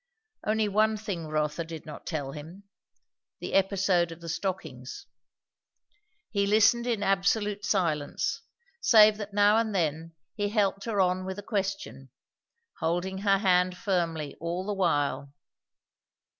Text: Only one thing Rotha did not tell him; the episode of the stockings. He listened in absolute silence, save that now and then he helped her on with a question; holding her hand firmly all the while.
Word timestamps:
Only 0.47 0.67
one 0.67 0.97
thing 0.97 1.27
Rotha 1.27 1.63
did 1.63 1.85
not 1.85 2.07
tell 2.07 2.31
him; 2.31 2.63
the 3.39 3.53
episode 3.53 4.11
of 4.11 4.19
the 4.19 4.29
stockings. 4.29 5.05
He 6.31 6.47
listened 6.47 6.87
in 6.87 7.03
absolute 7.03 7.63
silence, 7.63 8.41
save 8.81 9.17
that 9.17 9.31
now 9.35 9.57
and 9.57 9.75
then 9.75 10.15
he 10.33 10.49
helped 10.49 10.85
her 10.85 10.99
on 10.99 11.23
with 11.23 11.37
a 11.37 11.43
question; 11.43 12.09
holding 12.79 13.19
her 13.19 13.37
hand 13.37 13.77
firmly 13.77 14.35
all 14.41 14.65
the 14.65 14.73
while. 14.73 15.35